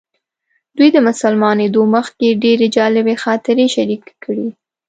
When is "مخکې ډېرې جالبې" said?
1.95-3.15